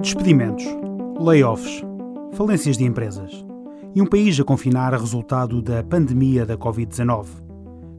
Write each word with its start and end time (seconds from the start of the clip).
Despedimentos, 0.00 0.64
layoffs, 1.18 1.82
falências 2.32 2.76
de 2.76 2.84
empresas 2.84 3.44
e 3.94 4.02
um 4.02 4.06
país 4.06 4.38
a 4.38 4.44
confinar 4.44 4.92
a 4.92 4.98
resultado 4.98 5.62
da 5.62 5.82
pandemia 5.82 6.44
da 6.44 6.58
Covid-19, 6.58 7.26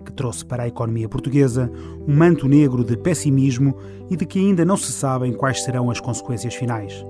que 0.06 0.12
trouxe 0.12 0.46
para 0.46 0.64
a 0.64 0.68
economia 0.68 1.10
portuguesa 1.10 1.72
um 2.08 2.16
manto 2.16 2.48
negro 2.48 2.84
de 2.84 2.98
pessimismo 2.98 3.76
e 4.10 4.16
de 4.16 4.26
que 4.26 4.40
ainda 4.40 4.66
não 4.66 4.78
se 4.78 4.92
sabem 4.92 5.34
quais 5.34 5.64
serão 5.64 5.90
as 5.90 6.00
consequências 6.00 6.54
finais. 6.54 7.06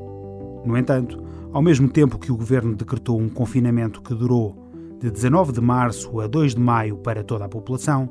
No 0.64 0.78
entanto, 0.78 1.22
ao 1.52 1.62
mesmo 1.62 1.90
tempo 1.90 2.20
que 2.20 2.32
o 2.32 2.38
governo 2.38 2.76
decretou 2.76 3.20
um 3.20 3.30
confinamento 3.30 4.02
que 4.02 4.14
durou 4.14 4.56
de 5.00 5.12
19 5.12 5.52
de 5.52 5.62
março 5.62 6.20
a 6.20 6.28
2 6.28 6.56
de 6.56 6.62
maio 6.62 6.98
para 6.98 7.24
toda 7.24 7.46
a 7.46 7.50
população, 7.50 8.10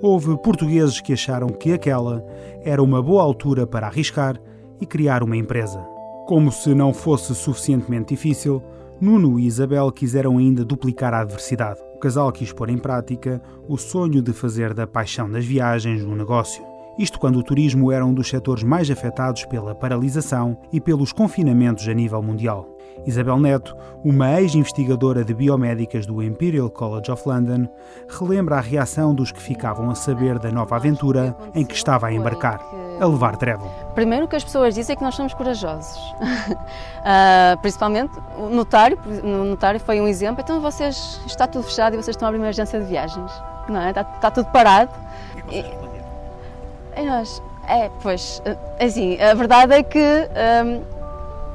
houve 0.00 0.36
portugueses 0.38 1.00
que 1.00 1.12
acharam 1.12 1.48
que 1.48 1.72
aquela 1.72 2.24
era 2.62 2.82
uma 2.82 3.02
boa 3.02 3.22
altura 3.22 3.66
para 3.66 3.86
arriscar 3.86 4.40
e 4.80 4.86
criar 4.86 5.22
uma 5.22 5.36
empresa. 5.36 5.80
Como 6.26 6.52
se 6.52 6.74
não 6.74 6.92
fosse 6.92 7.34
suficientemente 7.34 8.14
difícil, 8.14 8.62
Nuno 9.00 9.38
e 9.38 9.46
Isabel 9.46 9.90
quiseram 9.92 10.38
ainda 10.38 10.64
duplicar 10.64 11.14
a 11.14 11.20
adversidade. 11.20 11.80
O 11.94 11.98
casal 11.98 12.30
quis 12.32 12.52
pôr 12.52 12.68
em 12.68 12.78
prática 12.78 13.40
o 13.68 13.76
sonho 13.76 14.20
de 14.20 14.32
fazer 14.32 14.74
da 14.74 14.86
paixão 14.86 15.30
das 15.30 15.44
viagens 15.44 16.04
um 16.04 16.14
negócio. 16.14 16.77
Isto 16.98 17.20
quando 17.20 17.36
o 17.36 17.42
turismo 17.44 17.92
era 17.92 18.04
um 18.04 18.12
dos 18.12 18.28
setores 18.28 18.64
mais 18.64 18.90
afetados 18.90 19.44
pela 19.44 19.72
paralisação 19.72 20.58
e 20.72 20.80
pelos 20.80 21.12
confinamentos 21.12 21.86
a 21.86 21.94
nível 21.94 22.20
mundial. 22.20 22.66
Isabel 23.06 23.38
Neto, 23.38 23.76
uma 24.04 24.40
ex-investigadora 24.40 25.24
de 25.24 25.32
biomédicas 25.32 26.04
do 26.04 26.20
Imperial 26.20 26.68
College 26.68 27.08
of 27.12 27.22
London, 27.24 27.68
relembra 28.08 28.56
a 28.56 28.60
reação 28.60 29.14
dos 29.14 29.30
que 29.30 29.40
ficavam 29.40 29.88
a 29.88 29.94
saber 29.94 30.40
da 30.40 30.50
nova 30.50 30.74
aventura 30.74 31.36
em 31.54 31.64
que 31.64 31.74
estava 31.74 32.08
a 32.08 32.12
embarcar, 32.12 32.60
a 33.00 33.06
levar 33.06 33.36
travel. 33.36 33.70
Primeiro 33.94 34.24
o 34.24 34.28
que 34.28 34.34
as 34.34 34.42
pessoas 34.42 34.74
dizem 34.74 34.94
é 34.94 34.96
que 34.96 35.02
nós 35.02 35.14
somos 35.14 35.32
corajosos. 35.34 35.96
uh, 35.96 37.56
principalmente 37.62 38.18
o 38.36 38.48
notário, 38.48 38.98
o 39.22 39.44
notário 39.44 39.78
foi 39.78 40.00
um 40.00 40.08
exemplo, 40.08 40.42
então 40.42 40.60
vocês, 40.60 41.20
está 41.26 41.46
tudo 41.46 41.62
fechado 41.62 41.94
e 41.94 41.96
vocês 41.96 42.16
estão 42.16 42.26
a 42.26 42.30
abrir 42.30 42.40
uma 42.40 42.48
agência 42.48 42.80
de 42.80 42.86
viagens, 42.86 43.30
não 43.68 43.80
é? 43.80 43.90
Está, 43.90 44.02
está 44.02 44.30
tudo 44.32 44.50
parado. 44.50 44.90
E, 45.52 45.64
e 46.98 47.06
nós, 47.06 47.42
é, 47.66 47.90
pois, 48.02 48.42
assim, 48.80 49.20
a 49.20 49.34
verdade 49.34 49.74
é 49.74 49.82
que 49.82 49.98
um, 50.64 50.82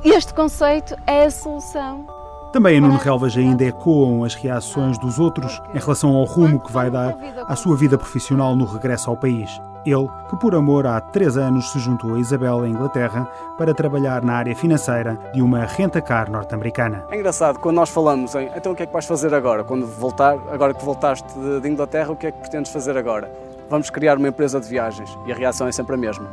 este 0.04 0.34
conceito 0.34 0.96
é 1.06 1.26
a 1.26 1.32
solução. 1.32 2.06
Também 2.52 2.78
a 2.78 2.82
Nuno 2.82 2.98
Relvas 2.98 3.36
ainda 3.36 3.64
ecoam 3.64 4.24
as 4.24 4.36
reações 4.36 4.98
dos 5.00 5.18
outros 5.20 5.60
em 5.74 5.80
relação 5.80 6.12
ao 6.16 6.24
rumo 6.24 6.60
que 6.60 6.72
vai 6.72 6.90
dar 6.90 7.18
à 7.48 7.56
sua 7.56 7.76
vida 7.76 7.98
profissional 7.98 8.56
no 8.56 8.66
regresso 8.66 9.10
ao 9.10 9.18
país. 9.18 9.50
Ele, 9.86 10.08
que 10.30 10.38
por 10.38 10.56
amor 10.56 10.86
há 10.86 11.02
três 11.02 11.36
anos 11.36 11.72
se 11.72 11.80
juntou 11.80 12.14
a 12.14 12.20
Isabel 12.20 12.66
em 12.66 12.70
Inglaterra 12.70 13.28
para 13.58 13.74
trabalhar 13.74 14.24
na 14.24 14.36
área 14.36 14.56
financeira 14.56 15.20
de 15.34 15.42
uma 15.42 15.66
renta-car 15.66 16.32
norte-americana. 16.32 17.04
É 17.10 17.18
engraçado, 17.18 17.60
quando 17.60 17.76
nós 17.76 17.90
falamos 17.90 18.34
em 18.36 18.50
então 18.56 18.72
o 18.72 18.76
que 18.76 18.84
é 18.84 18.86
que 18.86 18.94
vais 18.94 19.06
fazer 19.06 19.34
agora? 19.34 19.64
Quando 19.64 19.86
voltar, 19.86 20.38
agora 20.52 20.74
que 20.74 20.86
voltaste 20.86 21.28
de 21.38 21.68
Inglaterra, 21.68 22.12
o 22.12 22.16
que 22.16 22.28
é 22.28 22.32
que 22.32 22.40
pretendes 22.40 22.72
fazer 22.72 22.96
agora? 22.96 23.30
Vamos 23.74 23.90
criar 23.90 24.20
uma 24.20 24.28
empresa 24.28 24.60
de 24.60 24.70
viagens. 24.70 25.10
E 25.26 25.32
a 25.32 25.36
reação 25.36 25.68
é 25.68 25.72
sempre 25.72 25.96
a 25.96 25.98
mesma. 25.98 26.30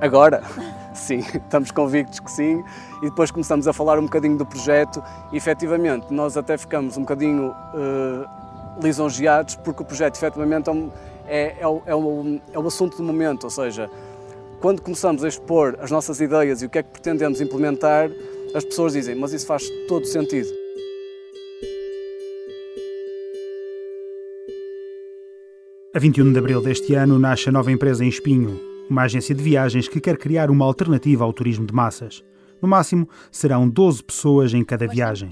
Agora? 0.00 0.42
Sim, 0.92 1.20
estamos 1.20 1.70
convictos 1.70 2.18
que 2.18 2.28
sim. 2.28 2.64
E 3.00 3.08
depois 3.08 3.30
começamos 3.30 3.68
a 3.68 3.72
falar 3.72 3.96
um 3.96 4.06
bocadinho 4.06 4.36
do 4.36 4.44
projeto 4.44 5.00
e 5.30 5.36
efetivamente 5.36 6.12
nós 6.12 6.36
até 6.36 6.58
ficamos 6.58 6.96
um 6.96 7.02
bocadinho 7.02 7.50
uh, 7.52 8.82
lisonjeados 8.82 9.54
porque 9.54 9.84
o 9.84 9.86
projeto 9.86 10.16
efetivamente 10.16 10.68
é, 10.68 10.74
é, 11.28 11.56
é, 11.60 11.66
o, 11.68 11.82
é, 11.86 11.94
o, 11.94 12.40
é 12.52 12.58
o 12.58 12.66
assunto 12.66 12.96
do 12.96 13.04
momento, 13.04 13.44
ou 13.44 13.50
seja, 13.50 13.88
quando 14.60 14.82
começamos 14.82 15.22
a 15.22 15.28
expor 15.28 15.78
as 15.80 15.92
nossas 15.92 16.20
ideias 16.20 16.60
e 16.60 16.66
o 16.66 16.68
que 16.68 16.78
é 16.78 16.82
que 16.82 16.90
pretendemos 16.90 17.40
implementar, 17.40 18.10
as 18.52 18.64
pessoas 18.64 18.94
dizem, 18.94 19.14
mas 19.14 19.32
isso 19.32 19.46
faz 19.46 19.62
todo 19.86 20.04
sentido. 20.06 20.59
A 25.92 25.98
21 25.98 26.32
de 26.32 26.38
abril 26.38 26.62
deste 26.62 26.94
ano 26.94 27.18
nasce 27.18 27.48
a 27.48 27.52
nova 27.52 27.72
empresa 27.72 28.04
em 28.04 28.08
Espinho, 28.08 28.60
uma 28.88 29.02
agência 29.02 29.34
de 29.34 29.42
viagens 29.42 29.88
que 29.88 30.00
quer 30.00 30.16
criar 30.16 30.48
uma 30.48 30.64
alternativa 30.64 31.24
ao 31.24 31.32
turismo 31.32 31.66
de 31.66 31.74
massas. 31.74 32.22
No 32.62 32.68
máximo, 32.68 33.08
serão 33.32 33.68
12 33.68 34.04
pessoas 34.04 34.54
em 34.54 34.62
cada 34.62 34.86
viagem. 34.86 35.30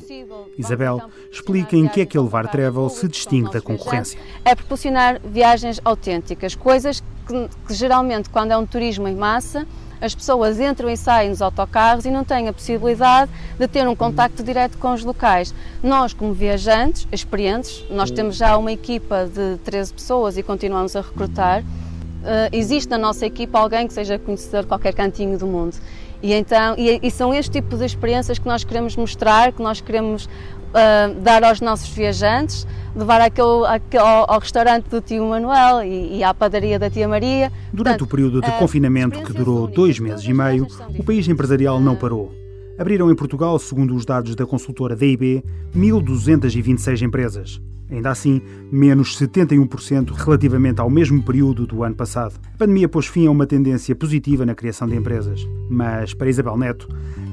Isabel 0.59 1.01
explica 1.31 1.77
em 1.77 1.87
que 1.87 2.01
é 2.01 2.07
que 2.07 2.19
a 2.19 2.21
Levar 2.21 2.49
Travel 2.49 2.89
se 2.89 3.07
distingue 3.07 3.53
da 3.53 3.61
concorrência. 3.61 4.19
É 4.45 4.53
proporcionar 4.53 5.21
viagens 5.25 5.81
autênticas, 5.85 6.57
coisas 6.57 7.05
que, 7.25 7.49
que 7.69 7.75
geralmente, 7.75 8.29
quando 8.29 8.51
é 8.51 8.57
um 8.57 8.67
turismo 8.67 9.07
em 9.07 9.15
massa, 9.15 9.65
as 10.01 10.15
pessoas 10.15 10.61
entram 10.61 10.89
e 10.89 10.97
saem 10.97 11.31
nos 11.31 11.43
autocarros 11.43 12.05
e 12.05 12.11
não 12.11 12.25
têm 12.25 12.49
a 12.49 12.53
possibilidade 12.53 13.31
de 13.59 13.69
ter 13.69 13.87
um 13.89 13.95
contacto 13.95 14.43
direto 14.43 14.79
com 14.79 14.93
os 14.93 15.05
locais. 15.05 15.55
Nós, 15.83 16.13
como 16.13 16.33
viajantes, 16.33 17.07
experientes, 17.11 17.85
nós 17.91 18.11
temos 18.11 18.37
já 18.37 18.57
uma 18.57 18.73
equipa 18.73 19.27
de 19.27 19.59
13 19.65 19.93
pessoas 19.93 20.37
e 20.37 20.43
continuamos 20.43 20.95
a 20.97 21.01
recrutar 21.01 21.63
uh, 22.19 22.49
existe 22.53 22.89
na 22.91 22.99
nossa 22.99 23.27
equipa 23.27 23.59
alguém 23.59 23.87
que 23.87 23.93
seja 23.93 24.19
conhecedor 24.19 24.63
de 24.63 24.69
qualquer 24.69 24.95
cantinho 24.95 25.39
do 25.39 25.47
mundo. 25.47 25.77
E, 26.23 26.33
então, 26.35 26.75
e, 26.77 26.99
e 27.01 27.11
são 27.11 27.33
este 27.33 27.53
tipo 27.53 27.77
de 27.77 27.85
experiências 27.85 28.39
que 28.39 28.47
nós 28.47 28.65
queremos 28.65 28.97
mostrar, 28.97 29.53
que 29.53 29.63
nós 29.63 29.81
queremos 29.81 30.29
uh, 30.69 31.21
dar 31.21 31.45
aos 31.45 31.61
nossos 31.61 31.89
viajantes, 31.89 32.67
levar 32.95 33.21
aquele, 33.21 33.67
aquele 33.67 34.03
ao, 34.03 34.31
ao, 34.31 34.41
restaurante 34.41 34.87
do 34.89 35.01
tio 35.01 35.29
Manuel 35.29 35.85
e, 35.85 36.19
e, 36.19 36.25
à 36.25 36.33
padaria 36.33 36.79
da 36.79 36.91
tia 36.91 37.09
Maria. 37.09 37.53
Durante 37.73 37.99
Portanto, 37.99 38.03
o 38.03 38.07
período 38.07 38.41
de 38.41 38.49
uh, 38.49 38.59
confinamento 38.59 39.23
que 39.23 39.33
durou 39.33 39.67
dois 39.67 39.99
meses 39.99 40.25
e 40.25 40.33
meio, 40.33 40.67
o 40.99 41.05
país 41.05 41.29
empresarial 41.29 41.81
não 41.81 41.97
parou. 41.97 42.33
Abriram 42.79 43.11
em 43.11 43.15
Portugal, 43.15 43.59
segundo 43.59 43.95
os 43.95 44.05
dados 44.05 44.37
da 44.37 44.47
consultora 44.47 44.95
DIB, 44.95 45.45
1.226 45.75 47.03
empresas. 47.03 47.61
Ainda 47.91 48.11
assim, 48.11 48.43
menos 48.71 49.19
71% 49.19 50.13
relativamente 50.13 50.81
ao 50.81 50.91
mesmo 50.91 51.23
período 51.23 51.67
do 51.67 51.83
ano 51.83 51.95
passado. 51.95 52.35
A 52.55 52.59
pandemia 52.59 52.89
pôs 52.89 53.07
fim 53.07 53.27
a 53.27 53.31
uma 53.31 53.47
tendência 53.47 53.97
positiva 53.97 54.45
na 54.45 54.55
criação 54.55 54.87
de 54.87 54.95
empresas. 54.95 55.41
Mas, 55.71 56.13
para 56.13 56.29
Isabel 56.29 56.57
Neto, 56.57 56.87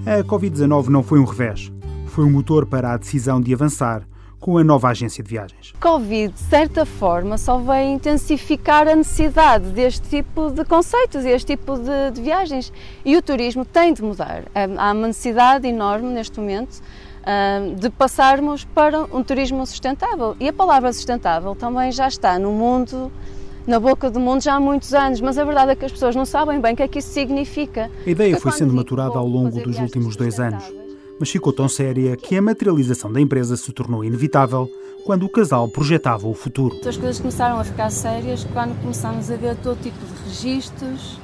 a 0.06 0.24
Covid-19 0.24 0.88
não 0.88 1.04
foi 1.04 1.20
um 1.20 1.26
revés. 1.26 1.72
Foi 2.16 2.24
um 2.24 2.32
motor 2.32 2.66
para 2.66 2.94
a 2.94 2.98
decisão 2.98 3.42
de 3.42 3.54
avançar 3.54 4.08
com 4.40 4.58
a 4.58 4.64
nova 4.64 4.88
agência 4.88 5.22
de 5.22 5.30
viagens. 5.30 5.74
Covid, 5.82 6.34
de 6.34 6.40
certa 6.40 6.86
forma, 6.86 7.38
só 7.38 7.58
veio 7.58 7.90
intensificar 7.90 8.88
a 8.88 8.96
necessidade 8.96 9.66
deste 9.72 10.08
tipo 10.08 10.50
de 10.50 10.64
conceitos 10.64 11.26
e 11.26 11.30
este 11.30 11.58
tipo 11.58 11.78
de, 11.78 12.12
de 12.14 12.22
viagens. 12.22 12.72
E 13.04 13.18
o 13.18 13.22
turismo 13.22 13.66
tem 13.66 13.94
de 13.94 14.02
mudar. 14.02 14.46
Há 14.56 14.94
uma 14.94 15.08
necessidade 15.08 15.68
enorme 15.68 16.08
neste 16.08 16.40
momento 16.40 16.82
de 17.78 17.90
passarmos 17.90 18.64
para 18.64 19.04
um 19.14 19.22
turismo 19.22 19.66
sustentável. 19.66 20.38
E 20.40 20.48
a 20.48 20.54
palavra 20.54 20.94
sustentável 20.94 21.54
também 21.54 21.92
já 21.92 22.08
está 22.08 22.40
no 22.40 22.54
mundo, 22.54 23.12
na 23.68 23.78
boca 23.78 24.10
do 24.10 24.22
mundo 24.22 24.42
já 24.42 24.54
há 24.54 24.60
muitos 24.62 24.94
anos, 24.94 25.20
mas 25.20 25.38
a 25.38 25.44
verdade 25.44 25.72
é 25.72 25.76
que 25.76 25.84
as 25.84 25.92
pessoas 25.92 26.16
não 26.16 26.24
sabem 26.24 26.62
bem 26.62 26.76
o 26.76 26.78
que 26.78 26.84
é 26.84 26.88
que 26.88 27.00
isso 27.00 27.10
significa. 27.10 27.92
A 28.08 28.10
ideia 28.10 28.40
foi 28.40 28.54
sendo 28.54 28.74
maturada 28.74 29.18
ao 29.18 29.28
longo 29.28 29.60
dos 29.60 29.78
últimos 29.80 30.16
dois 30.16 30.40
anos, 30.40 30.64
mas 31.20 31.30
ficou 31.30 31.54
tão 31.54 31.68
séria 31.68 32.16
que 32.16 32.36
a 32.36 32.42
materialização 32.42 33.12
da 33.12 33.22
empresa 33.22 33.56
se 33.56 33.72
tornou 33.72 34.04
inevitável 34.04 34.70
quando 35.06 35.24
o 35.24 35.30
casal 35.30 35.68
projetava 35.68 36.28
o 36.28 36.34
futuro. 36.34 36.76
As 36.86 36.98
coisas 36.98 37.20
começaram 37.20 37.60
a 37.60 37.64
ficar 37.64 37.90
sérias 37.92 38.44
quando 38.54 38.80
começámos 38.82 39.30
a 39.30 39.36
ver 39.36 39.56
todo 39.58 39.80
tipo 39.82 39.98
de 40.00 40.24
registros, 40.24 41.20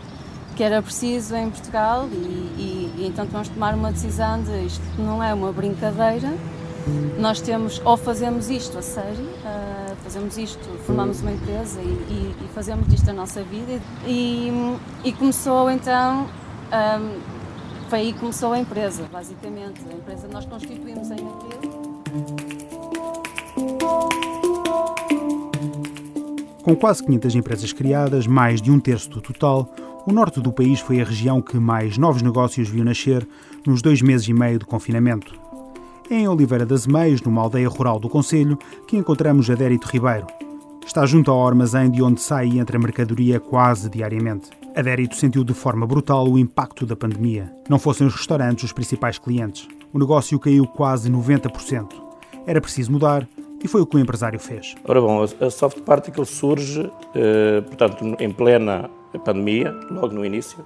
que 0.55 0.63
era 0.63 0.81
preciso 0.81 1.35
em 1.35 1.49
Portugal 1.49 2.07
e, 2.11 2.15
e, 2.15 2.93
e 2.97 3.07
então 3.07 3.25
de 3.25 3.49
tomar 3.49 3.73
uma 3.73 3.91
decisão 3.91 4.41
de 4.43 4.65
isto 4.65 4.83
não 4.99 5.23
é 5.23 5.33
uma 5.33 5.51
brincadeira, 5.51 6.31
nós 7.19 7.41
temos 7.41 7.81
ou 7.85 7.97
fazemos 7.97 8.49
isto 8.49 8.77
a 8.77 8.81
sério, 8.81 9.23
uh, 9.23 9.95
fazemos 10.03 10.37
isto, 10.37 10.63
formamos 10.85 11.21
uma 11.21 11.31
empresa 11.31 11.79
e, 11.81 11.85
e, 11.85 12.49
fazemos 12.53 12.87
disto 12.87 13.09
a 13.09 13.13
nossa 13.13 13.43
vida 13.43 13.79
e, 14.05 14.51
começou 15.17 15.69
então, 15.69 16.23
um, 16.23 16.27
ah, 16.71 16.99
foi 17.91 17.99
aí 17.99 18.13
que 18.13 18.19
começou 18.19 18.53
a 18.53 18.59
empresa, 18.59 19.03
basicamente. 19.11 19.81
A 19.91 19.93
empresa 19.93 20.25
nós 20.31 20.45
constituímos 20.45 21.11
em 21.11 21.15
abril. 21.15 21.59
Com 26.63 26.73
quase 26.73 27.03
500 27.03 27.35
empresas 27.35 27.73
criadas, 27.73 28.25
mais 28.25 28.61
de 28.61 28.71
um 28.71 28.79
terço 28.79 29.09
do 29.09 29.19
total, 29.19 29.69
o 30.07 30.13
norte 30.13 30.39
do 30.39 30.53
país 30.53 30.79
foi 30.79 31.01
a 31.01 31.03
região 31.03 31.41
que 31.41 31.57
mais 31.57 31.97
novos 31.97 32.21
negócios 32.21 32.69
viu 32.69 32.85
nascer 32.85 33.27
nos 33.67 33.81
dois 33.81 34.01
meses 34.01 34.25
e 34.25 34.33
meio 34.33 34.57
de 34.57 34.65
confinamento. 34.65 35.37
É 36.09 36.15
em 36.15 36.29
Oliveira 36.29 36.65
das 36.65 36.87
Meias, 36.87 37.21
numa 37.21 37.41
aldeia 37.41 37.67
rural 37.67 37.99
do 37.99 38.07
Conselho, 38.07 38.57
que 38.87 38.95
encontramos 38.95 39.49
Adérito 39.49 39.89
Ribeiro. 39.89 40.27
Está 40.85 41.05
junto 41.05 41.29
ao 41.29 41.45
armazém 41.45 41.91
de 41.91 42.01
onde 42.01 42.21
sai 42.21 42.47
e 42.47 42.59
entra 42.59 42.79
mercadoria 42.79 43.37
quase 43.37 43.89
diariamente. 43.89 44.60
Adérito 44.75 45.17
sentiu 45.17 45.43
de 45.43 45.53
forma 45.53 45.85
brutal 45.85 46.27
o 46.27 46.39
impacto 46.39 46.85
da 46.85 46.95
pandemia. 46.95 47.51
Não 47.69 47.77
fossem 47.77 48.07
os 48.07 48.15
restaurantes 48.15 48.63
os 48.63 48.71
principais 48.71 49.19
clientes. 49.19 49.67
O 49.91 49.99
negócio 49.99 50.39
caiu 50.39 50.65
quase 50.65 51.11
90%. 51.11 51.91
Era 52.47 52.61
preciso 52.61 52.91
mudar 52.91 53.27
E 53.63 53.67
foi 53.67 53.81
o 53.81 53.85
que 53.85 53.95
o 53.95 53.99
empresário 53.99 54.39
fez. 54.39 54.73
Ora 54.85 54.99
bom, 54.99 55.23
a 55.23 55.49
Soft 55.51 55.81
Particle 55.81 56.25
surge, 56.25 56.89
eh, 57.13 57.61
portanto, 57.61 58.15
em 58.19 58.31
plena 58.31 58.89
pandemia, 59.23 59.71
logo 59.91 60.15
no 60.15 60.25
início, 60.25 60.65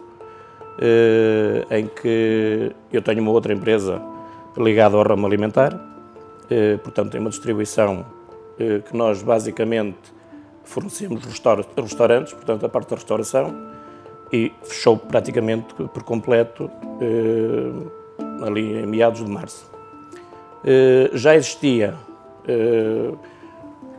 eh, 0.79 1.65
em 1.71 1.87
que 1.87 2.71
eu 2.93 3.01
tenho 3.01 3.21
uma 3.21 3.31
outra 3.31 3.51
empresa 3.51 4.01
ligada 4.57 4.95
ao 4.95 5.03
ramo 5.03 5.27
alimentar, 5.27 5.77
eh, 6.49 6.77
portanto, 6.77 7.11
tem 7.11 7.19
uma 7.19 7.29
distribuição 7.29 8.05
que 8.57 8.95
nós 8.95 9.21
basicamente 9.21 9.97
fornecemos 10.63 11.25
restaurantes, 11.75 12.31
portanto, 12.31 12.65
a 12.65 12.69
parte 12.69 12.91
da 12.91 12.95
restauração, 12.95 13.53
e 14.35 14.51
fechou 14.63 14.97
praticamente 14.97 15.73
por 15.73 16.03
completo 16.03 16.69
eh, 16.99 18.45
ali 18.45 18.79
em 18.79 18.85
meados 18.85 19.23
de 19.23 19.31
março. 19.31 19.71
Eh, 20.65 21.09
já 21.13 21.35
existia 21.35 21.95
eh, 22.45 23.11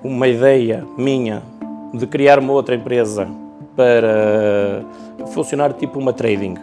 uma 0.04 0.28
ideia 0.28 0.86
minha 0.98 1.42
de 1.94 2.06
criar 2.06 2.38
uma 2.38 2.52
outra 2.52 2.74
empresa 2.74 3.26
para 3.74 4.84
funcionar 5.32 5.72
tipo 5.72 5.98
uma 5.98 6.12
trading. 6.12 6.54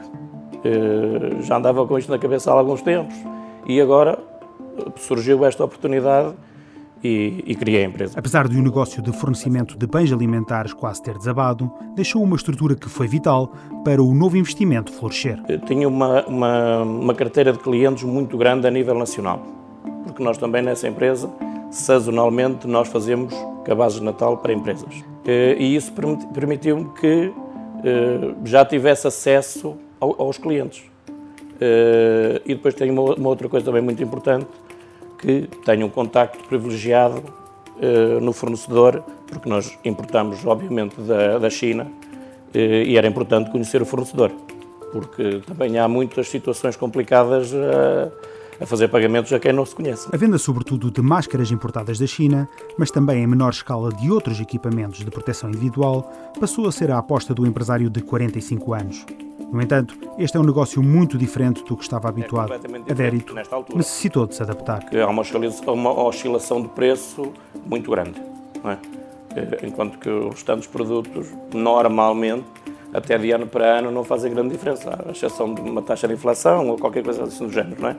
Já 1.42 1.58
andava 1.58 1.86
com 1.86 1.98
isto 1.98 2.10
na 2.10 2.18
cabeça 2.18 2.50
há 2.50 2.54
alguns 2.54 2.82
tempos 2.82 3.16
e 3.68 3.82
agora 3.82 4.18
surgiu 4.96 5.44
esta 5.46 5.64
oportunidade 5.66 6.34
e, 7.04 7.44
e 7.46 7.56
criei 7.56 7.84
a 7.84 7.88
empresa. 7.88 8.18
Apesar 8.18 8.48
de 8.48 8.56
o 8.56 8.60
um 8.60 8.64
negócio 8.64 9.02
de 9.02 9.12
fornecimento 9.12 9.78
de 9.78 9.86
bens 9.86 10.12
alimentares 10.12 10.74
quase 10.74 11.02
ter 11.02 11.18
desabado, 11.18 11.72
deixou 11.96 12.24
uma 12.24 12.36
estrutura 12.36 12.76
que 12.76 12.88
foi 12.88 13.08
vital 13.08 13.52
para 13.84 14.02
o 14.02 14.14
novo 14.14 14.38
investimento 14.38 14.92
florescer. 14.92 15.40
Eu 15.50 15.60
tinha 15.60 15.88
uma, 15.88 16.26
uma, 16.26 16.82
uma 16.84 17.14
carteira 17.14 17.52
de 17.52 17.60
clientes 17.60 18.04
muito 18.04 18.38
grande 18.38 18.66
a 18.66 18.72
nível 18.72 18.96
nacional, 18.96 19.46
porque 20.06 20.24
nós 20.24 20.38
também 20.38 20.62
nessa 20.62 20.88
empresa, 20.88 21.30
sazonalmente, 21.70 22.68
nós 22.68 22.88
fazemos 22.88 23.34
cabazes 23.66 24.00
de 24.00 24.06
Natal 24.06 24.38
para 24.38 24.54
empresas. 24.54 25.04
E 25.26 25.76
isso 25.76 25.94
permitiu-me 26.34 26.90
que 27.00 27.32
eh, 27.84 28.36
já 28.44 28.66
tivesse 28.66 29.08
acesso 29.08 29.76
aos 30.00 30.38
clientes. 30.38 30.84
Eh, 31.60 32.42
e 32.46 32.56
depois 32.56 32.74
tem 32.74 32.92
uma 32.92 33.30
outra 33.30 33.48
coisa 33.48 33.66
também 33.66 33.82
muito 33.82 34.04
importante, 34.04 34.48
que 35.24 35.48
tenha 35.64 35.86
um 35.86 35.90
contacto 35.90 36.44
privilegiado 36.50 37.24
uh, 37.78 38.20
no 38.20 38.34
fornecedor, 38.34 39.02
porque 39.26 39.48
nós 39.48 39.80
importamos, 39.86 40.46
obviamente, 40.46 41.00
da, 41.00 41.40
da 41.40 41.50
China 41.50 41.86
uh, 41.86 42.58
e 42.58 42.98
era 42.98 43.08
importante 43.08 43.50
conhecer 43.50 43.82
o 43.82 43.86
fornecedor, 43.86 44.32
porque 44.92 45.42
também 45.48 45.80
há 45.80 45.88
muitas 45.88 46.28
situações 46.28 46.76
complicadas 46.76 47.54
a, 47.54 48.12
a 48.60 48.66
fazer 48.66 48.88
pagamentos 48.88 49.32
a 49.34 49.40
quem 49.40 49.54
não 49.54 49.66
se 49.66 49.76
conhece. 49.76 50.08
A 50.12 50.18
venda, 50.18 50.38
sobretudo, 50.38 50.92
de 50.92 51.02
máscaras 51.02 51.52
importadas 51.52 52.00
da 52.00 52.08
China, 52.08 52.50
mas 52.78 52.92
também 52.92 53.24
em 53.24 53.28
menor 53.28 53.52
escala 53.52 53.92
de 53.92 54.12
outros 54.12 54.40
equipamentos 54.40 55.00
de 55.00 55.12
proteção 55.12 55.50
individual, 55.50 56.12
passou 56.40 56.68
a 56.68 56.72
ser 56.72 56.92
a 56.92 56.98
aposta 56.98 57.34
do 57.34 57.46
empresário 57.46 57.90
de 57.90 58.02
45 58.02 58.74
anos. 58.74 59.06
No 59.52 59.62
entanto, 59.62 59.96
este 60.18 60.36
é 60.36 60.40
um 60.40 60.44
negócio 60.44 60.82
muito 60.82 61.16
diferente 61.16 61.64
do 61.64 61.78
que 61.78 61.84
estava 61.84 62.10
habituado. 62.10 62.52
É 62.54 62.92
Adérito 62.92 63.36
necessitou 63.76 64.26
de 64.26 64.34
se 64.34 64.42
adaptar. 64.42 64.84
Há 64.92 65.08
uma 65.08 65.22
oscilação, 65.22 65.74
uma 65.76 66.04
oscilação 66.04 66.62
de 66.62 66.70
preço 66.70 67.32
muito 67.64 67.92
grande. 67.92 68.20
É? 68.66 68.78
Eh, 69.36 69.68
enquanto 69.68 70.00
que 70.00 70.10
os 70.10 70.34
restantes 70.34 70.68
produtos, 70.68 71.28
normalmente, 71.54 72.46
até 72.94 73.16
de 73.18 73.32
ano 73.32 73.46
para 73.46 73.80
ano, 73.80 73.92
não 73.92 74.04
fazem 74.04 74.34
grande 74.34 74.50
diferença, 74.50 74.90
à 75.08 75.12
exceção 75.12 75.54
de 75.54 75.62
uma 75.62 75.82
taxa 75.82 76.08
de 76.08 76.14
inflação 76.14 76.70
ou 76.70 76.78
qualquer 76.78 77.04
coisa 77.04 77.24
assim 77.24 77.46
do 77.46 77.54
género. 77.54 77.80
Não 77.80 77.90
é? 77.90 77.96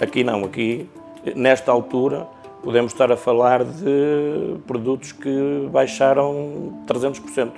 Aqui 0.00 0.22
não, 0.22 0.44
aqui, 0.44 0.88
nesta 1.34 1.72
altura, 1.72 2.26
podemos 2.62 2.92
estar 2.92 3.10
a 3.10 3.16
falar 3.16 3.64
de 3.64 4.56
produtos 4.66 5.12
que 5.12 5.68
baixaram 5.72 6.72
300%. 6.86 7.50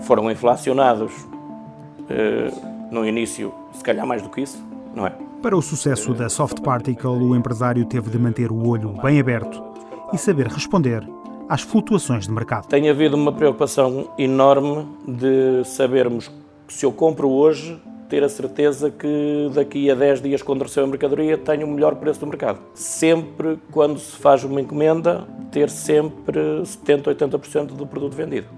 Foram 0.00 0.30
inflacionados 0.30 1.12
eh, 2.08 2.50
no 2.90 3.06
início, 3.06 3.52
se 3.72 3.82
calhar 3.82 4.06
mais 4.06 4.22
do 4.22 4.28
que 4.28 4.40
isso, 4.40 4.62
não 4.94 5.06
é? 5.06 5.12
Para 5.40 5.56
o 5.56 5.62
sucesso 5.62 6.14
da 6.14 6.28
Soft 6.28 6.60
Particle, 6.60 7.08
o 7.08 7.34
empresário 7.34 7.84
teve 7.84 8.10
de 8.10 8.18
manter 8.18 8.52
o 8.52 8.68
olho 8.68 8.90
bem 9.02 9.18
aberto 9.18 9.60
e 10.12 10.18
saber 10.18 10.46
responder 10.46 11.02
às 11.48 11.62
flutuações 11.62 12.26
de 12.26 12.32
mercado. 12.32 12.68
Tem 12.68 12.88
havido 12.88 13.16
uma 13.16 13.32
preocupação 13.32 14.08
enorme 14.16 14.86
de 15.06 15.64
sabermos 15.64 16.30
que 16.66 16.72
se 16.72 16.86
eu 16.86 16.92
compro 16.92 17.28
hoje, 17.28 17.80
ter 18.12 18.22
a 18.22 18.28
certeza 18.28 18.90
que 18.90 19.50
daqui 19.54 19.90
a 19.90 19.94
10 19.94 20.20
dias, 20.20 20.42
quando 20.42 20.60
recebo 20.60 20.84
a 20.84 20.90
mercadoria, 20.90 21.38
tenho 21.38 21.66
o 21.66 21.70
melhor 21.70 21.94
preço 21.94 22.20
do 22.20 22.26
mercado. 22.26 22.60
Sempre, 22.74 23.58
quando 23.70 23.98
se 23.98 24.14
faz 24.18 24.44
uma 24.44 24.60
encomenda, 24.60 25.26
ter 25.50 25.70
sempre 25.70 26.62
70, 26.62 27.14
80% 27.14 27.68
do 27.68 27.86
produto 27.86 28.14
vendido. 28.14 28.48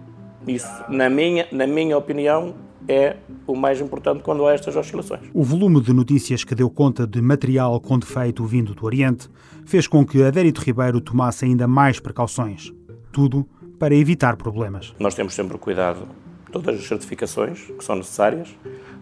Isso, 0.45 0.67
na 0.89 1.09
minha, 1.09 1.47
na 1.53 1.69
minha 1.69 1.97
opinião, 1.97 2.53
é 2.89 3.15
o 3.47 3.55
mais 3.55 3.81
importante 3.81 4.25
quando 4.25 4.45
há 4.45 4.55
estas 4.55 4.75
oscilações. 4.75 5.21
O 5.33 5.45
volume 5.45 5.81
de 5.81 5.93
notícias 5.93 6.43
que 6.43 6.57
deu 6.57 6.69
conta 6.69 7.07
de 7.07 7.23
material 7.23 7.81
com 7.81 7.97
defeito 7.97 8.45
vindo 8.45 8.75
do 8.75 8.85
Oriente 8.85 9.29
fez 9.65 9.87
com 9.87 10.05
que 10.05 10.21
Adérito 10.21 10.63
Ribeiro 10.63 11.01
tomasse 11.01 11.45
ainda 11.45 11.69
mais 11.69 12.01
precauções. 12.01 12.73
Tudo 13.13 13.47
para 13.79 13.95
evitar 13.95 14.35
problemas. 14.35 14.93
Nós 14.99 15.15
temos 15.15 15.33
sempre 15.33 15.55
o 15.55 15.61
cuidado 15.61 16.09
todas 16.55 16.79
as 16.79 16.87
certificações 16.87 17.63
que 17.63 17.85
são 17.85 17.97
necessárias, 17.97 18.49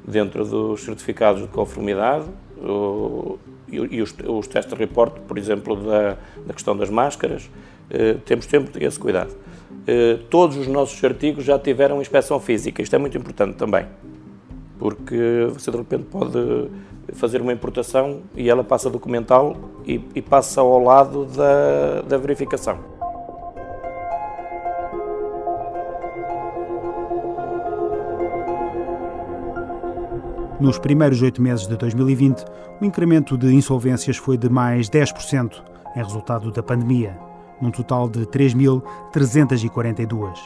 dentro 0.07 0.45
dos 0.45 0.83
certificados 0.83 1.43
de 1.43 1.49
conformidade 1.49 2.27
o, 2.59 3.39
e, 3.69 4.03
os, 4.03 4.15
os 4.27 4.47
testes 4.47 4.73
de 4.73 4.79
reporte, 4.79 5.21
por 5.21 5.39
exemplo, 5.39 5.77
da, 5.77 6.17
da 6.47 6.53
questão 6.53 6.77
das 6.77 6.91
máscaras, 6.91 7.51
eh, 7.91 8.17
temos 8.25 8.45
sempre 8.45 8.85
esse 8.85 8.99
cuidado. 8.99 9.35
Eh, 9.87 10.19
todos 10.31 10.57
os 10.57 10.67
nossos 10.67 11.03
artigos 11.03 11.45
já 11.45 11.59
tiveram 11.59 12.01
inspeção 12.01 12.39
física. 12.39 12.83
Isto 12.83 12.95
é 12.95 12.99
muito 12.99 13.17
importante 13.17 13.57
também, 13.57 13.87
porque 14.79 15.49
você 15.53 15.71
de 15.71 15.77
repente 15.77 16.05
pode 16.05 16.69
fazer 17.15 17.41
uma 17.41 17.53
importação 17.53 18.21
e 18.37 18.49
ela 18.49 18.63
passa 18.63 18.89
documental 18.89 19.57
e, 19.87 20.01
e 20.15 20.23
passa 20.23 20.61
ao 20.61 20.83
lado 20.83 21.25
da, 21.25 22.03
da 22.03 22.19
verificação. 22.19 22.92
Nos 30.63 30.79
primeiros 30.79 31.21
oito 31.23 31.43
meses 31.43 31.67
de 31.67 31.77
2020, 31.77 32.45
o 32.81 32.85
incremento 32.85 33.37
de 33.37 33.53
insolvências 33.53 34.17
foi 34.17 34.39
de 34.39 34.49
mais 34.49 34.89
10% 34.89 35.61
em 35.97 35.99
resultado 35.99 36.53
da 36.53 36.63
pandemia 36.63 37.19
num 37.61 37.73
total 37.73 38.09
de 38.09 38.21
3.342. 38.27 40.39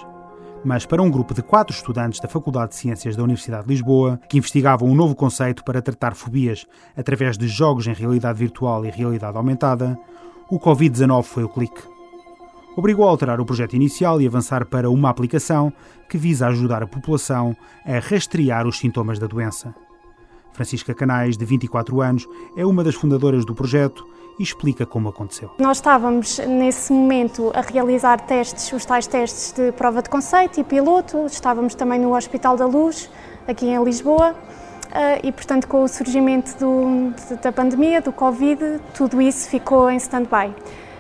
Mas 0.65 0.87
para 0.87 1.03
um 1.03 1.11
grupo 1.11 1.35
de 1.35 1.43
quatro 1.43 1.77
estudantes 1.77 2.19
da 2.19 2.29
Faculdade 2.29 2.71
de 2.71 2.77
Ciências 2.77 3.15
da 3.15 3.23
Universidade 3.23 3.65
de 3.65 3.69
Lisboa, 3.75 4.19
que 4.27 4.39
investigavam 4.39 4.89
um 4.89 4.95
novo 4.95 5.15
conceito 5.15 5.63
para 5.63 5.83
tratar 5.83 6.15
fobias 6.15 6.65
através 6.97 7.37
de 7.37 7.47
jogos 7.47 7.87
em 7.87 7.93
realidade 7.93 8.39
virtual 8.39 8.87
e 8.87 8.91
realidade 8.91 9.37
aumentada, 9.37 9.99
o 10.51 10.59
Covid-19 10.59 11.25
foi 11.25 11.45
o 11.45 11.49
clique. 11.51 11.83
Obrigou 12.75 13.07
a 13.07 13.11
alterar 13.11 13.39
o 13.39 13.45
projeto 13.45 13.77
inicial 13.77 14.19
e 14.23 14.27
avançar 14.27 14.65
para 14.65 14.89
uma 14.89 15.11
aplicação 15.11 15.71
que 16.09 16.17
visa 16.17 16.47
ajudar 16.47 16.83
a 16.83 16.87
população 16.87 17.55
a 17.85 17.99
rastrear 17.99 18.67
os 18.67 18.79
sintomas 18.79 19.19
da 19.19 19.27
doença. 19.27 19.75
Francisca 20.57 20.95
Canais, 20.95 21.37
de 21.37 21.45
24 21.45 22.01
anos, 22.01 22.27
é 22.57 22.65
uma 22.65 22.83
das 22.83 22.95
fundadoras 22.95 23.45
do 23.45 23.55
projeto 23.55 24.07
e 24.39 24.43
explica 24.43 24.87
como 24.87 25.09
aconteceu. 25.09 25.51
Nós 25.59 25.77
estávamos 25.77 26.39
nesse 26.39 26.93
momento 26.93 27.53
a 27.55 27.61
realizar 27.61 28.19
testes, 28.21 28.73
os 28.73 28.85
tais 28.85 29.07
testes 29.07 29.53
de 29.53 29.71
prova 29.73 30.03
de 30.03 30.09
conceito 30.09 30.59
e 30.59 30.65
piloto, 30.65 31.27
estávamos 31.27 31.75
também 31.75 32.01
no 32.01 32.17
Hospital 32.17 32.57
da 32.57 32.67
Luz, 32.67 33.11
aqui 33.47 33.67
em 33.67 33.85
Lisboa, 33.85 34.35
eh, 34.93 35.29
e 35.29 35.33
portanto 35.33 35.69
com 35.69 35.83
o 35.83 35.89
surgimento 35.89 36.59
do, 36.59 37.13
da 37.43 37.53
pandemia, 37.53 38.01
do 38.01 38.13
Covid, 38.13 38.81
tudo 38.95 39.21
isso 39.21 39.49
ficou 39.49 39.91
em 39.91 39.97
stand-by. 39.99 40.55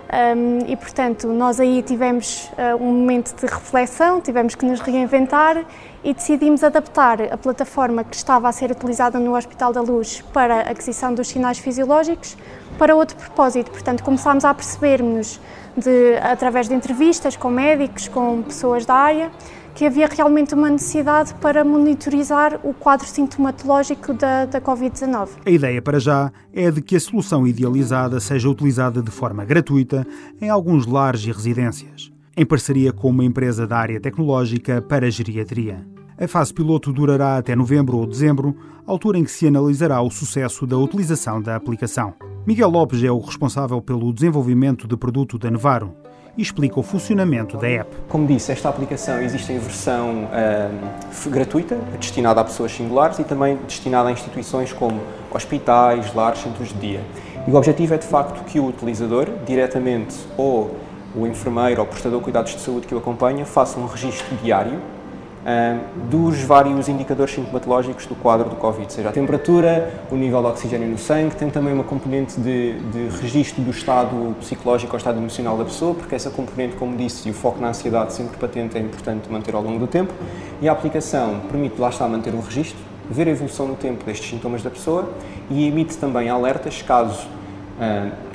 Um, 0.06 0.70
e 0.70 0.76
portanto, 0.76 1.26
nós 1.28 1.58
aí 1.58 1.82
tivemos 1.82 2.48
uh, 2.52 2.76
um 2.80 2.92
momento 2.92 3.34
de 3.34 3.44
reflexão, 3.44 4.20
tivemos 4.20 4.54
que 4.54 4.64
nos 4.64 4.80
reinventar 4.80 5.64
e 6.04 6.14
decidimos 6.14 6.62
adaptar 6.62 7.20
a 7.22 7.36
plataforma 7.36 8.04
que 8.04 8.14
estava 8.14 8.48
a 8.48 8.52
ser 8.52 8.70
utilizada 8.70 9.18
no 9.18 9.36
Hospital 9.36 9.72
da 9.72 9.80
Luz 9.80 10.22
para 10.32 10.58
a 10.58 10.70
aquisição 10.70 11.12
dos 11.12 11.26
sinais 11.26 11.58
fisiológicos 11.58 12.36
para 12.78 12.94
outro 12.94 13.16
propósito. 13.16 13.70
Portanto, 13.72 14.04
começámos 14.04 14.44
a 14.44 14.54
perceber-nos 14.54 15.40
através 16.22 16.68
de 16.68 16.74
entrevistas 16.74 17.36
com 17.36 17.50
médicos, 17.50 18.06
com 18.06 18.42
pessoas 18.42 18.86
da 18.86 18.94
área, 18.94 19.30
que 19.76 19.84
havia 19.84 20.08
realmente 20.08 20.54
uma 20.54 20.70
necessidade 20.70 21.34
para 21.34 21.62
monitorizar 21.62 22.58
o 22.64 22.72
quadro 22.72 23.06
sintomatológico 23.06 24.14
da, 24.14 24.46
da 24.46 24.58
Covid-19. 24.58 25.28
A 25.44 25.50
ideia 25.50 25.82
para 25.82 26.00
já 26.00 26.32
é 26.50 26.70
de 26.70 26.80
que 26.80 26.96
a 26.96 27.00
solução 27.00 27.46
idealizada 27.46 28.18
seja 28.18 28.48
utilizada 28.48 29.02
de 29.02 29.10
forma 29.10 29.44
gratuita 29.44 30.06
em 30.40 30.48
alguns 30.48 30.86
lares 30.86 31.26
e 31.26 31.30
residências, 31.30 32.10
em 32.34 32.46
parceria 32.46 32.90
com 32.90 33.10
uma 33.10 33.22
empresa 33.22 33.66
da 33.66 33.76
área 33.76 34.00
tecnológica 34.00 34.80
para 34.80 35.06
a 35.06 35.10
geriatria. 35.10 35.86
A 36.18 36.26
fase 36.26 36.54
piloto 36.54 36.90
durará 36.90 37.36
até 37.36 37.54
novembro 37.54 37.98
ou 37.98 38.06
dezembro, 38.06 38.56
altura 38.86 39.18
em 39.18 39.24
que 39.24 39.30
se 39.30 39.46
analisará 39.46 40.00
o 40.00 40.10
sucesso 40.10 40.66
da 40.66 40.78
utilização 40.78 41.42
da 41.42 41.54
aplicação. 41.54 42.14
Miguel 42.46 42.70
Lopes 42.70 43.04
é 43.04 43.10
o 43.10 43.18
responsável 43.18 43.82
pelo 43.82 44.10
desenvolvimento 44.10 44.88
de 44.88 44.96
produto 44.96 45.36
da 45.38 45.50
Nevaro 45.50 45.94
e 46.36 46.42
explica 46.42 46.78
o 46.78 46.82
funcionamento 46.82 47.56
da 47.56 47.68
app. 47.68 47.96
Como 48.08 48.26
disse, 48.26 48.52
esta 48.52 48.68
aplicação 48.68 49.20
existe 49.20 49.52
em 49.52 49.58
versão 49.58 50.24
uh, 50.24 51.30
gratuita, 51.30 51.76
destinada 51.98 52.40
a 52.40 52.44
pessoas 52.44 52.72
singulares 52.72 53.18
e 53.18 53.24
também 53.24 53.56
destinada 53.66 54.08
a 54.08 54.12
instituições 54.12 54.72
como 54.72 55.00
hospitais, 55.32 56.14
lares, 56.14 56.40
centros 56.40 56.68
de 56.68 56.74
dia. 56.74 57.00
E 57.46 57.50
o 57.50 57.54
objetivo 57.54 57.94
é 57.94 57.98
de 57.98 58.06
facto 58.06 58.44
que 58.44 58.58
o 58.58 58.66
utilizador, 58.66 59.28
diretamente 59.46 60.16
ou 60.36 60.76
o 61.14 61.26
enfermeiro 61.26 61.80
ou 61.80 61.86
prestador 61.86 62.18
de 62.18 62.24
cuidados 62.24 62.52
de 62.52 62.60
saúde 62.60 62.86
que 62.86 62.94
o 62.94 62.98
acompanha, 62.98 63.46
faça 63.46 63.78
um 63.78 63.86
registro 63.86 64.36
diário 64.42 64.78
dos 66.10 66.42
vários 66.42 66.88
indicadores 66.88 67.32
sintomatológicos 67.32 68.06
do 68.06 68.16
quadro 68.16 68.50
do 68.50 68.56
Covid, 68.56 68.92
seja 68.92 69.10
a 69.10 69.12
temperatura, 69.12 69.94
o 70.10 70.16
nível 70.16 70.40
de 70.42 70.48
oxigênio 70.48 70.88
no 70.88 70.98
sangue, 70.98 71.36
tem 71.36 71.48
também 71.50 71.72
uma 71.72 71.84
componente 71.84 72.40
de, 72.40 72.80
de 72.80 73.16
registro 73.20 73.62
do 73.62 73.70
estado 73.70 74.34
psicológico 74.40 74.92
ou 74.92 74.98
estado 74.98 75.18
emocional 75.18 75.56
da 75.56 75.64
pessoa, 75.64 75.94
porque 75.94 76.16
essa 76.16 76.30
componente, 76.30 76.74
como 76.74 76.96
disse, 76.96 77.28
e 77.28 77.30
o 77.30 77.34
foco 77.34 77.60
na 77.60 77.68
ansiedade 77.68 78.12
sempre 78.12 78.36
patente 78.36 78.76
é 78.76 78.80
importante 78.80 79.30
manter 79.30 79.54
ao 79.54 79.62
longo 79.62 79.78
do 79.78 79.86
tempo, 79.86 80.12
e 80.60 80.68
a 80.68 80.72
aplicação 80.72 81.40
permite, 81.48 81.80
lá 81.80 81.90
está, 81.90 82.08
manter 82.08 82.34
um 82.34 82.40
registro, 82.40 82.80
ver 83.08 83.28
a 83.28 83.30
evolução 83.30 83.68
no 83.68 83.76
tempo 83.76 84.04
destes 84.04 84.28
sintomas 84.28 84.64
da 84.64 84.70
pessoa 84.70 85.08
e 85.48 85.68
emite 85.68 85.96
também 85.96 86.28
alertas 86.28 86.82
caso, 86.82 87.28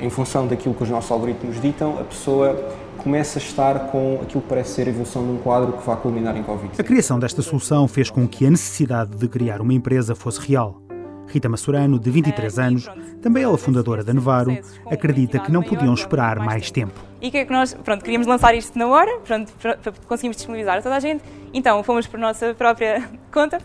em 0.00 0.08
função 0.08 0.46
daquilo 0.46 0.74
que 0.74 0.82
os 0.82 0.88
nossos 0.88 1.10
algoritmos 1.10 1.60
ditam, 1.60 1.98
a 2.00 2.04
pessoa 2.04 2.56
começa 3.02 3.38
a 3.38 3.42
estar 3.42 3.90
com 3.90 4.20
aquilo 4.22 4.40
que 4.40 4.48
parece 4.48 4.74
ser 4.74 4.86
a 4.86 4.90
evolução 4.90 5.24
de 5.24 5.32
um 5.32 5.38
quadro 5.38 5.72
que 5.72 5.84
vai 5.84 5.96
culminar 5.96 6.36
em 6.36 6.42
Covid. 6.42 6.72
A 6.78 6.84
criação 6.84 7.18
desta 7.18 7.42
solução 7.42 7.88
fez 7.88 8.10
com 8.10 8.26
que 8.28 8.46
a 8.46 8.50
necessidade 8.50 9.16
de 9.16 9.28
criar 9.28 9.60
uma 9.60 9.74
empresa 9.74 10.14
fosse 10.14 10.40
real. 10.40 10.80
Rita 11.26 11.48
Massurano, 11.48 11.98
de 11.98 12.10
23 12.10 12.58
anos, 12.58 12.90
também 13.22 13.42
ela 13.42 13.56
fundadora 13.56 14.04
da 14.04 14.12
Nevaro, 14.12 14.56
acredita 14.86 15.38
que 15.38 15.50
não 15.50 15.62
podiam 15.62 15.94
esperar 15.94 16.38
mais 16.38 16.70
tempo. 16.70 17.00
E 17.20 17.30
que 17.30 17.38
é 17.38 17.44
que 17.44 17.52
nós, 17.52 17.74
pronto, 17.74 18.04
queríamos 18.04 18.26
lançar 18.26 18.54
isto 18.54 18.78
na 18.78 18.86
hora, 18.86 19.18
pronto, 19.20 19.52
para 19.60 19.92
conseguirmos 20.06 20.36
disponibilizar 20.36 20.78
a 20.78 20.82
toda 20.82 20.96
a 20.96 21.00
gente, 21.00 21.24
então 21.54 21.82
fomos 21.82 22.06
por 22.06 22.18
nossa 22.20 22.54
própria 22.54 23.08
conta, 23.32 23.58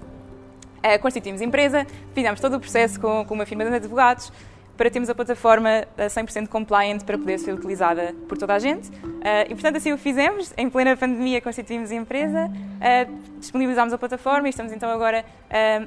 eh, 0.81 0.97
constituímos 0.97 1.41
empresa, 1.41 1.85
fizemos 2.13 2.39
todo 2.39 2.55
o 2.55 2.59
processo 2.59 2.99
com, 2.99 3.25
com 3.25 3.33
uma 3.33 3.45
firma 3.45 3.65
de 3.65 3.73
advogados, 3.73 4.31
para 4.77 4.91
termos 4.91 5.09
a 5.09 5.15
plataforma 5.15 5.85
100% 5.97 6.43
eh, 6.43 6.47
compliant 6.47 7.03
para 7.03 7.17
poder 7.17 7.39
ser 7.39 7.53
utilizada 7.53 8.15
por 8.29 8.37
toda 8.37 8.53
a 8.53 8.59
gente. 8.59 8.89
Eh, 9.21 9.47
e, 9.49 9.55
portanto, 9.55 9.77
assim 9.77 9.91
o 9.91 9.97
fizemos. 9.97 10.53
Em 10.55 10.69
plena 10.69 10.95
pandemia, 10.95 11.41
constituímos 11.41 11.91
a 11.91 11.95
empresa, 11.95 12.51
eh, 12.79 13.07
disponibilizámos 13.39 13.93
a 13.93 13.97
plataforma 13.97 14.47
e 14.47 14.51
estamos 14.51 14.71
então 14.71 14.89
agora 14.89 15.25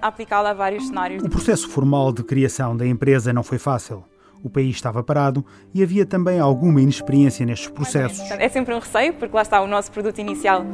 a 0.02 0.08
aplicá-la 0.08 0.50
a 0.50 0.54
vários 0.54 0.88
cenários. 0.88 1.22
O 1.22 1.30
processo 1.30 1.68
formal 1.68 2.12
de 2.12 2.24
criação 2.24 2.76
da 2.76 2.86
empresa 2.86 3.32
não 3.32 3.42
foi 3.42 3.58
fácil. 3.58 4.04
O 4.42 4.48
país 4.48 4.74
estava 4.74 5.02
parado 5.02 5.44
e 5.74 5.82
havia 5.82 6.06
também 6.06 6.40
alguma 6.40 6.80
inexperiência 6.80 7.44
nestes 7.44 7.68
processos. 7.68 8.30
É 8.30 8.48
sempre 8.48 8.74
um 8.74 8.78
receio, 8.78 9.12
porque 9.12 9.36
lá 9.36 9.42
está, 9.42 9.60
o 9.60 9.66
nosso 9.66 9.92
produto 9.92 10.18
inicial 10.18 10.64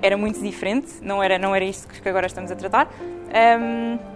era 0.00 0.16
muito 0.16 0.40
diferente, 0.40 0.94
não 1.02 1.22
era, 1.22 1.38
não 1.38 1.54
era 1.54 1.64
isto 1.64 1.86
que 1.88 2.08
agora 2.08 2.26
estamos 2.26 2.50
a 2.50 2.56
tratar. 2.56 2.88
Um, 3.60 4.15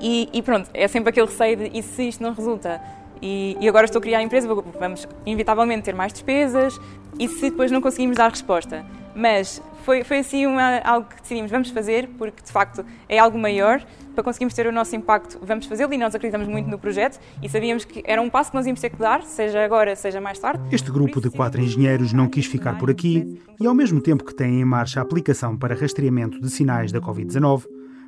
e, 0.00 0.28
e, 0.32 0.42
pronto, 0.42 0.70
é 0.72 0.86
sempre 0.88 1.10
aquele 1.10 1.26
receio 1.26 1.56
de 1.56 1.78
e 1.78 1.82
se 1.82 2.08
isto 2.08 2.22
não 2.22 2.32
resulta? 2.32 2.80
E, 3.20 3.56
e, 3.60 3.68
agora 3.68 3.84
estou 3.84 3.98
a 3.98 4.02
criar 4.02 4.18
a 4.18 4.22
empresa, 4.22 4.48
vamos 4.78 5.08
inevitavelmente 5.26 5.82
ter 5.82 5.94
mais 5.94 6.12
despesas 6.12 6.80
e 7.18 7.28
se 7.28 7.50
depois 7.50 7.70
não 7.70 7.80
conseguimos 7.80 8.16
dar 8.16 8.30
resposta. 8.30 8.84
Mas 9.14 9.60
foi, 9.84 10.04
foi 10.04 10.18
assim 10.18 10.46
uma, 10.46 10.78
algo 10.84 11.08
que 11.08 11.20
decidimos, 11.20 11.50
vamos 11.50 11.70
fazer, 11.70 12.08
porque 12.16 12.42
de 12.42 12.52
facto 12.52 12.84
é 13.08 13.18
algo 13.18 13.36
maior, 13.36 13.82
para 14.14 14.22
conseguirmos 14.22 14.54
ter 14.54 14.66
o 14.66 14.72
nosso 14.72 14.94
impacto, 14.94 15.38
vamos 15.42 15.66
fazê-lo 15.66 15.92
e 15.94 15.98
nós 15.98 16.14
acreditamos 16.14 16.46
muito 16.48 16.68
no 16.68 16.78
projeto 16.78 17.20
e 17.42 17.48
sabíamos 17.48 17.84
que 17.84 18.02
era 18.04 18.20
um 18.20 18.28
passo 18.28 18.50
que 18.50 18.56
nós 18.56 18.66
íamos 18.66 18.80
ter 18.80 18.90
que 18.90 18.96
dar, 18.96 19.22
seja 19.22 19.64
agora, 19.64 19.94
seja 19.96 20.20
mais 20.20 20.38
tarde. 20.38 20.60
Este 20.70 20.90
grupo 20.90 21.20
de 21.20 21.30
quatro 21.30 21.60
engenheiros 21.60 22.12
não 22.12 22.28
quis 22.28 22.46
ficar 22.46 22.76
por 22.78 22.90
aqui 22.90 23.40
e, 23.60 23.66
ao 23.66 23.74
mesmo 23.74 24.00
tempo 24.00 24.24
que 24.24 24.34
tem 24.34 24.60
em 24.60 24.64
marcha 24.64 25.00
a 25.00 25.02
aplicação 25.02 25.56
para 25.56 25.74
rastreamento 25.74 26.40
de 26.40 26.50
sinais 26.50 26.92
da 26.92 27.00
Covid-19, 27.00 27.64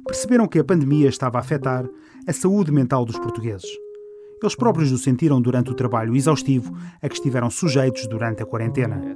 perceberam 0.07 0.47
que 0.47 0.59
a 0.59 0.65
pandemia 0.65 1.09
estava 1.09 1.39
a 1.39 1.41
afetar 1.41 1.89
a 2.27 2.33
saúde 2.33 2.73
mental 2.73 3.05
dos 3.05 3.19
portugueses. 3.19 3.71
Eles 4.43 4.55
próprios 4.55 4.91
o 4.91 4.97
sentiram 4.97 5.39
durante 5.39 5.71
o 5.71 5.75
trabalho 5.75 6.17
exaustivo 6.17 6.75
a 7.03 7.09
que 7.09 7.15
estiveram 7.15 7.51
sujeitos 7.51 8.07
durante 8.07 8.43
a 8.43 8.47
quarentena. 8.47 9.15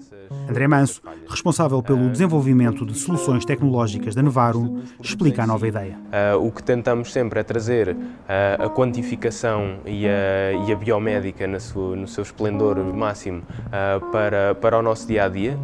André 0.50 0.68
Manso, 0.68 1.00
responsável 1.26 1.82
pelo 1.82 2.10
desenvolvimento 2.10 2.84
de 2.84 2.94
soluções 2.98 3.42
tecnológicas 3.42 4.14
da 4.14 4.22
Nevaro, 4.22 4.82
explica 5.00 5.44
a 5.44 5.46
nova 5.46 5.66
ideia. 5.66 5.98
Uh, 6.34 6.46
o 6.46 6.52
que 6.52 6.62
tentamos 6.62 7.10
sempre 7.10 7.40
é 7.40 7.42
trazer 7.42 7.96
uh, 7.96 8.66
a 8.66 8.68
quantificação 8.68 9.78
e 9.86 10.06
a, 10.06 10.52
e 10.66 10.70
a 10.70 10.76
biomédica 10.76 11.46
no 11.46 11.58
seu, 11.58 11.96
no 11.96 12.06
seu 12.06 12.22
esplendor 12.22 12.76
máximo 12.94 13.38
uh, 13.38 14.10
para, 14.10 14.54
para 14.54 14.78
o 14.78 14.82
nosso 14.82 15.08
dia 15.08 15.24
a 15.24 15.28
dia. 15.28 15.58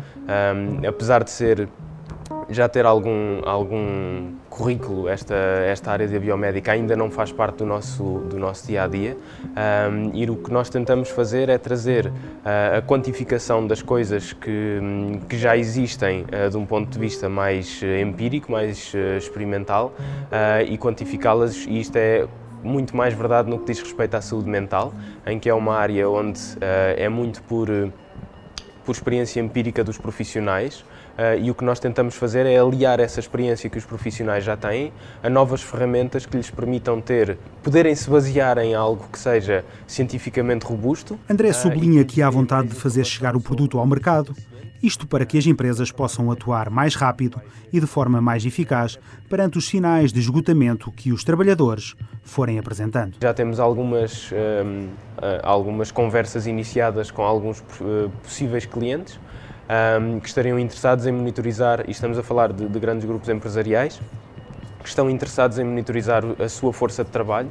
apesar 0.89 1.23
de 1.23 1.31
ser 1.31 1.69
já 2.49 2.67
ter 2.67 2.87
algum, 2.87 3.43
algum 3.45 4.33
currículo, 4.61 5.09
esta, 5.09 5.35
esta 5.35 5.91
área 5.91 6.07
da 6.07 6.19
biomédica 6.19 6.73
ainda 6.73 6.95
não 6.95 7.11
faz 7.11 7.33
parte 7.33 7.57
do 7.57 7.65
nosso, 7.65 8.03
do 8.29 8.39
nosso 8.39 8.67
dia 8.67 8.85
a 8.85 8.87
dia. 8.87 9.17
Um, 9.91 10.11
e 10.13 10.29
o 10.29 10.37
que 10.37 10.53
nós 10.53 10.69
tentamos 10.69 11.09
fazer 11.09 11.49
é 11.49 11.57
trazer 11.57 12.09
uh, 12.09 12.77
a 12.77 12.83
quantificação 12.83 13.67
das 13.67 13.81
coisas 13.81 14.35
que, 14.35 14.79
que 15.31 15.39
já 15.39 15.57
existem 15.57 16.25
uh, 16.25 16.51
de 16.51 16.59
um 16.59 16.67
ponto 16.67 16.91
de 16.91 16.99
vista 16.99 17.27
mais 17.27 17.81
empírico, 18.03 18.53
mais 18.53 18.93
uh, 18.93 19.17
experimental 19.17 19.95
e 20.69 20.77
quantificá-las, 20.77 21.67
e 21.67 21.81
isto 21.81 21.97
é 21.97 22.27
muito 22.63 22.95
mais 22.95 23.15
verdade 23.15 23.49
no 23.49 23.59
que 23.59 23.73
diz 23.73 23.81
respeito 23.81 24.15
à 24.15 24.21
saúde 24.21 24.49
mental, 24.49 24.93
em 25.27 25.39
que 25.39 25.49
é 25.49 25.55
uma 25.55 25.75
área 25.77 26.09
onde 26.09 26.41
é 26.97 27.09
muito 27.09 27.43
por, 27.45 27.69
por 28.85 28.93
experiência 28.93 29.41
empírica 29.41 29.83
dos 29.83 29.97
profissionais 29.97 30.85
e 31.41 31.51
o 31.51 31.55
que 31.55 31.65
nós 31.65 31.79
tentamos 31.79 32.15
fazer 32.15 32.47
é 32.47 32.59
aliar 32.59 33.01
essa 33.01 33.21
experiência 33.21 33.69
que 33.69 33.79
os 33.79 33.85
profissionais 33.85 34.45
já 34.45 34.57
têm 34.57 34.93
a 35.23 35.29
novas 35.29 35.63
ferramentas 35.63 36.27
que 36.27 36.37
lhes 36.37 36.51
permitam 36.51 37.01
ter, 37.01 37.39
poderem 37.63 37.95
se 37.95 38.09
basear 38.09 38.59
em 38.59 38.75
algo 38.75 39.07
que 39.13 39.19
seja 39.19 39.65
cientificamente 39.87 40.65
robusto. 40.65 41.19
André 41.29 41.53
sublinha 41.53 42.05
que 42.05 42.23
há 42.23 42.31
vontade 42.31 42.69
de 42.69 42.75
fazer 42.75 43.05
chegar 43.05 43.37
o 43.37 43.41
produto 43.41 43.79
ao 43.79 43.87
mercado, 43.87 44.35
isto 44.83 45.07
para 45.07 45.27
que 45.27 45.37
as 45.37 45.47
empresas 45.47 45.93
possam 45.93 46.31
atuar 46.31 46.71
mais 46.71 46.95
rápido 46.95 47.41
e 47.71 47.79
de 47.79 47.87
forma 47.87 48.21
mais 48.21 48.47
eficaz 48.47 48.99
perante 49.29 49.59
os 49.59 49.69
sinais 49.69 50.13
de 50.13 50.21
esgotamento 50.21 50.91
que 50.91 51.13
os 51.13 51.23
trabalhadores 51.23 51.95
forem 52.23 52.59
apresentando. 52.59 53.17
Já 53.21 53.35
temos 53.35 53.61
algumas, 53.61 54.31
um, 54.33 54.89
ah, 55.19 55.41
algumas 55.43 55.91
conversas 55.91 56.47
iniciadas 56.47 57.11
com 57.11 57.23
alguns 57.23 57.63
possíveis 58.23 58.65
clientes 58.65 59.21
um, 59.71 60.19
que 60.19 60.29
estariam 60.29 60.59
interessados 60.59 61.07
em 61.07 61.13
monitorizar, 61.13 61.85
e 61.87 61.91
estamos 61.93 62.19
a 62.19 62.23
falar 62.23 62.53
de, 62.53 62.67
de 62.67 62.79
grandes 62.79 63.05
grupos 63.05 63.29
empresariais, 63.29 64.01
que 64.83 64.89
estão 64.89 65.11
interessados 65.11 65.59
em 65.59 65.65
monitorizar 65.65 66.23
a 66.43 66.49
sua 66.49 66.73
força 66.73 67.05
de 67.05 67.11
trabalho 67.11 67.51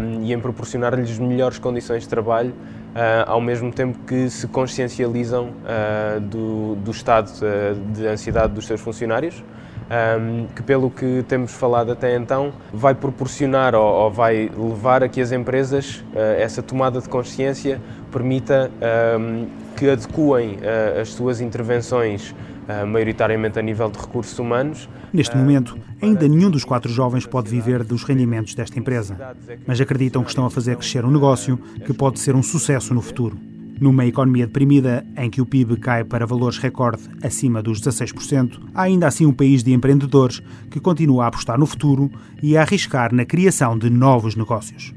um, 0.00 0.24
e 0.24 0.32
em 0.32 0.40
proporcionar-lhes 0.40 1.18
melhores 1.18 1.58
condições 1.58 2.02
de 2.02 2.08
trabalho, 2.08 2.50
uh, 2.50 3.30
ao 3.30 3.40
mesmo 3.40 3.70
tempo 3.70 3.98
que 4.06 4.28
se 4.30 4.48
consciencializam 4.48 5.50
uh, 5.50 6.20
do, 6.20 6.76
do, 6.76 6.90
estado 6.90 7.28
uh, 7.28 7.92
de 7.92 8.06
ansiedade 8.06 8.54
dos 8.54 8.66
seus 8.66 8.80
funcionários. 8.80 9.44
Um, 9.88 10.48
que, 10.48 10.64
pelo 10.64 10.90
que 10.90 11.24
temos 11.28 11.52
falado 11.52 11.92
até 11.92 12.16
então, 12.16 12.52
vai 12.72 12.92
proporcionar 12.92 13.72
ou, 13.72 13.84
ou 13.84 14.10
vai 14.10 14.50
levar 14.52 15.04
a 15.04 15.08
que 15.08 15.20
as 15.20 15.30
empresas, 15.30 16.02
essa 16.12 16.60
tomada 16.60 17.00
de 17.00 17.08
consciência, 17.08 17.80
permita 18.10 18.68
um, 19.16 19.46
que 19.76 19.90
adequem 19.90 20.56
uh, 20.56 21.00
as 21.00 21.10
suas 21.10 21.40
intervenções, 21.40 22.30
uh, 22.30 22.86
maioritariamente 22.86 23.58
a 23.58 23.62
nível 23.62 23.90
de 23.90 23.98
recursos 23.98 24.38
humanos. 24.38 24.88
Neste 25.12 25.36
momento, 25.36 25.78
ainda 26.00 26.26
nenhum 26.26 26.50
dos 26.50 26.64
quatro 26.64 26.90
jovens 26.90 27.26
pode 27.26 27.50
viver 27.50 27.84
dos 27.84 28.02
rendimentos 28.02 28.54
desta 28.54 28.78
empresa, 28.78 29.36
mas 29.66 29.80
acreditam 29.80 30.22
que 30.24 30.30
estão 30.30 30.46
a 30.46 30.50
fazer 30.50 30.76
crescer 30.76 31.04
um 31.04 31.10
negócio 31.10 31.58
que 31.84 31.92
pode 31.92 32.18
ser 32.18 32.34
um 32.34 32.42
sucesso 32.42 32.94
no 32.94 33.02
futuro. 33.02 33.38
Numa 33.78 34.06
economia 34.06 34.46
deprimida, 34.46 35.04
em 35.18 35.28
que 35.28 35.42
o 35.42 35.46
PIB 35.46 35.76
cai 35.76 36.02
para 36.02 36.24
valores 36.24 36.56
recorde 36.56 37.02
acima 37.22 37.62
dos 37.62 37.78
16%, 37.78 38.58
há 38.74 38.82
ainda 38.82 39.06
assim 39.06 39.26
um 39.26 39.34
país 39.34 39.62
de 39.62 39.74
empreendedores 39.74 40.42
que 40.70 40.80
continua 40.80 41.24
a 41.24 41.26
apostar 41.28 41.58
no 41.58 41.66
futuro 41.66 42.10
e 42.42 42.56
a 42.56 42.62
arriscar 42.62 43.14
na 43.14 43.26
criação 43.26 43.76
de 43.76 43.90
novos 43.90 44.34
negócios. 44.34 44.94